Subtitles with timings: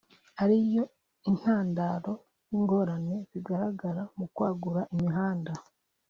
[0.41, 0.83] ari yo
[1.29, 2.11] intandaro
[2.49, 5.53] y’ingorane zigaragara mu kwagura imihanda